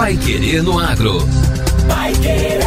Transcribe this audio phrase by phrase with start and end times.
[0.00, 1.18] Pai Querer no Agro.
[1.86, 2.60] Pai Querer.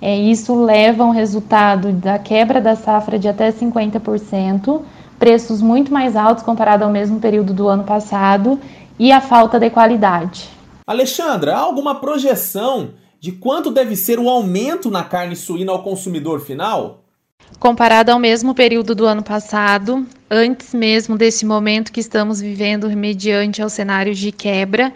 [0.00, 4.82] é, isso leva a um resultado da quebra da safra de até 50%,
[5.18, 8.58] preços muito mais altos comparado ao mesmo período do ano passado
[8.98, 10.48] e a falta de qualidade.
[10.86, 16.40] Alexandra, há alguma projeção de quanto deve ser o aumento na carne suína ao consumidor
[16.40, 17.04] final?
[17.58, 23.60] Comparado ao mesmo período do ano passado, antes mesmo desse momento que estamos vivendo mediante
[23.60, 24.92] ao cenário de quebra,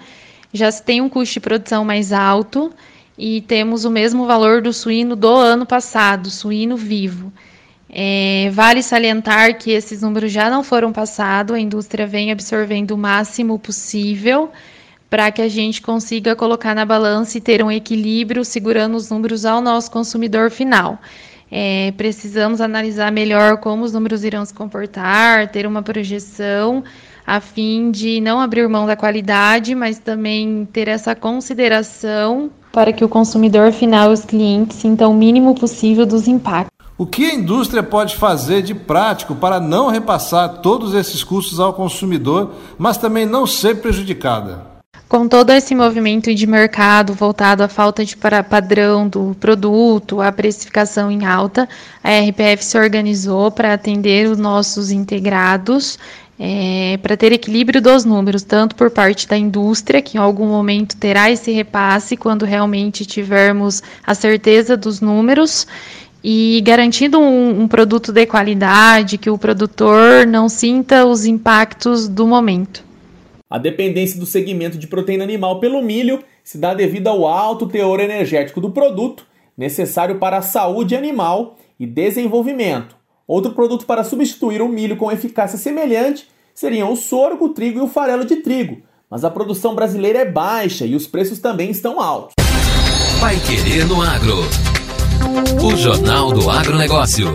[0.53, 2.73] já se tem um custo de produção mais alto
[3.17, 7.33] e temos o mesmo valor do suíno do ano passado, suíno vivo.
[7.89, 12.98] É, vale salientar que esses números já não foram passados, a indústria vem absorvendo o
[12.98, 14.51] máximo possível
[15.11, 19.45] para que a gente consiga colocar na balança e ter um equilíbrio segurando os números
[19.45, 20.98] ao nosso consumidor final.
[21.51, 26.83] É, precisamos analisar melhor como os números irão se comportar, ter uma projeção
[27.27, 33.05] a fim de não abrir mão da qualidade, mas também ter essa consideração para que
[33.05, 36.72] o consumidor final e os clientes sintam o mínimo possível dos impactos.
[36.96, 41.72] O que a indústria pode fazer de prático para não repassar todos esses custos ao
[41.72, 44.72] consumidor, mas também não ser prejudicada?
[45.08, 51.10] Com todo esse movimento de mercado voltado à falta de padrão do produto, a precificação
[51.10, 51.68] em alta,
[52.02, 55.98] a RPF se organizou para atender os nossos integrados
[56.45, 60.97] é, para ter equilíbrio dos números, tanto por parte da indústria, que em algum momento
[60.97, 65.69] terá esse repasse quando realmente tivermos a certeza dos números,
[66.25, 72.27] e garantindo um, um produto de qualidade, que o produtor não sinta os impactos do
[72.27, 72.83] momento.
[73.48, 78.01] A dependência do segmento de proteína animal pelo milho se dá devido ao alto teor
[78.01, 79.25] energético do produto,
[79.57, 82.97] necessário para a saúde animal e desenvolvimento.
[83.29, 87.83] Outro produto para substituir o milho com eficácia semelhante seriam o sorgo, o trigo e
[87.83, 92.01] o farelo de trigo, mas a produção brasileira é baixa e os preços também estão
[92.01, 92.35] altos.
[93.20, 94.39] Vai querer no agro.
[95.63, 97.33] O Jornal do Agronegócio.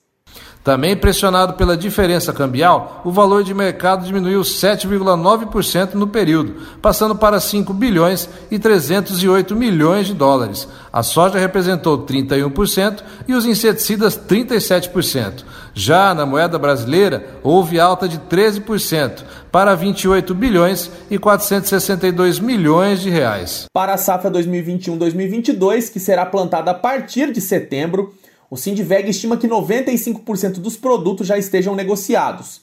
[0.67, 7.39] Também pressionado pela diferença cambial, o valor de mercado diminuiu 7,9% no período, passando para
[7.39, 10.67] 5 bilhões e 308 milhões de dólares.
[10.91, 15.45] A soja representou 31% e os inseticidas 37%.
[15.73, 23.09] Já na moeda brasileira, houve alta de 13% para 28 bilhões e 462 milhões de
[23.09, 23.67] reais.
[23.71, 28.13] Para a safra 2021-2022, que será plantada a partir de setembro,
[28.49, 32.61] o Sindveg estima que 95% dos produtos já estejam negociados.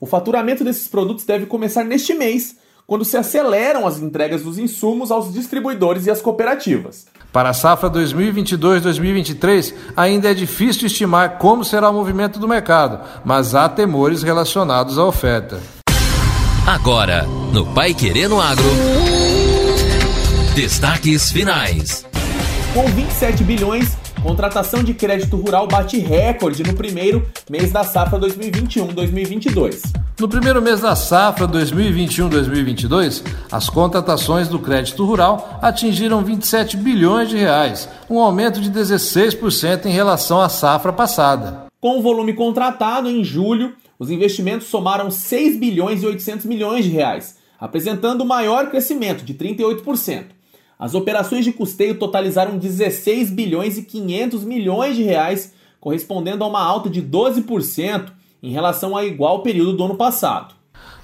[0.00, 5.10] O faturamento desses produtos deve começar neste mês, quando se aceleram as entregas dos insumos
[5.10, 7.06] aos distribuidores e às cooperativas.
[7.30, 13.54] Para a safra 2022-2023, ainda é difícil estimar como será o movimento do mercado, mas
[13.54, 15.60] há temores relacionados à oferta.
[16.66, 18.64] Agora, no Pai Querendo Agro.
[20.54, 22.06] Destaques finais.
[22.72, 29.82] Com 27 bilhões, Contratação de crédito rural bate recorde no primeiro mês da safra 2021-2022.
[30.18, 37.36] No primeiro mês da safra 2021-2022, as contratações do crédito rural atingiram 27 bilhões de
[37.36, 41.66] reais, um aumento de 16% em relação à safra passada.
[41.80, 46.90] Com o volume contratado em julho, os investimentos somaram 6 bilhões e 800 milhões de
[46.90, 50.37] reais, apresentando o maior crescimento de 38%.
[50.78, 56.62] As operações de custeio totalizaram 16 bilhões e 500 milhões de reais, correspondendo a uma
[56.62, 60.54] alta de 12% em relação ao igual período do ano passado.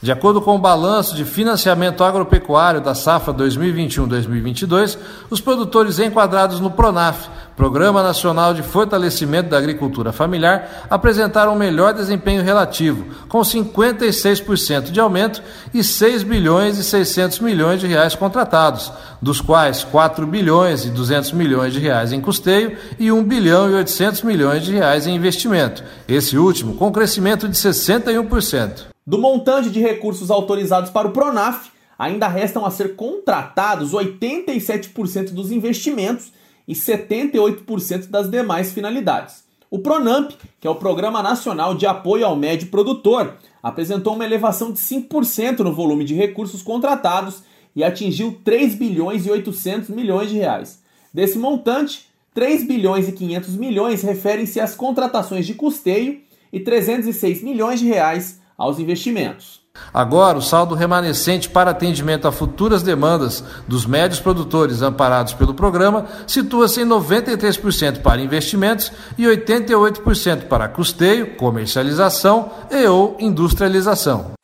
[0.04, 4.98] De acordo com o balanço de financiamento agropecuário da safra 2021-2022,
[5.30, 12.42] os produtores enquadrados no PRONAF, Programa Nacional de Fortalecimento da Agricultura Familiar, apresentaram melhor desempenho
[12.42, 15.42] relativo, com 56% de aumento
[15.72, 18.92] e 6 bilhões e 600 milhões de reais contratados,
[19.22, 23.74] dos quais 4 bilhões e 200 milhões de reais em custeio e 1 bilhão e
[23.76, 28.93] 800 milhões de reais em investimento, esse último com crescimento de 61%.
[29.06, 35.52] Do montante de recursos autorizados para o Pronaf, ainda restam a ser contratados 87% dos
[35.52, 36.32] investimentos
[36.66, 39.44] e 78% das demais finalidades.
[39.70, 44.72] O Pronamp, que é o Programa Nacional de Apoio ao Médio Produtor, apresentou uma elevação
[44.72, 47.42] de 5% no volume de recursos contratados
[47.76, 50.82] e atingiu 3 bilhões e 800 milhões de reais.
[51.12, 56.20] Desse montante, 3 bilhões e 500 milhões referem-se às contratações de custeio
[56.52, 59.64] e 306 milhões de reais aos investimentos.
[59.92, 66.06] Agora, o saldo remanescente para atendimento a futuras demandas dos médios produtores amparados pelo programa
[66.26, 74.34] situa-se em 93% para investimentos e 88% para custeio, comercialização e ou industrialização.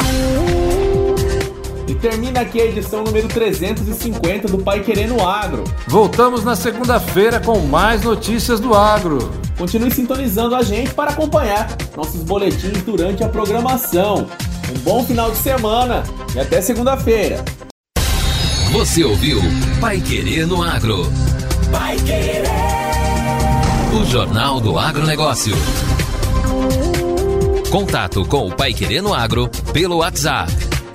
[2.00, 5.64] Termina aqui a edição número 350 do Pai Querendo Agro.
[5.86, 9.30] Voltamos na segunda-feira com mais notícias do agro.
[9.58, 14.26] Continue sintonizando a gente para acompanhar nossos boletins durante a programação.
[14.74, 16.02] Um bom final de semana
[16.34, 17.44] e até segunda-feira.
[18.72, 19.38] Você ouviu
[19.78, 21.02] Pai Querer no Agro.
[21.70, 22.44] Vai querer.
[23.92, 25.54] O Jornal do Agronegócio.
[27.70, 30.69] Contato com o Pai Querer no Agro pelo WhatsApp